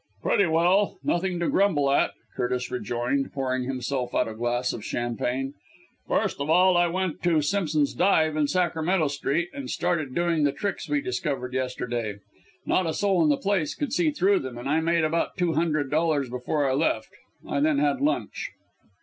[0.23, 0.97] "Pretty well!
[1.03, 5.53] Nothing to grumble at," Curtis rejoined, pouring himself out a glass of champagne.
[6.07, 10.51] "First of all I went to Simpson's Dive in Sacramento Street, and started doing the
[10.53, 12.17] tricks we discovered yesterday.
[12.65, 15.53] Not a soul in the place could see through them, and I made about two
[15.53, 17.09] hundred dollars before I left.
[17.47, 18.49] I then had lunch."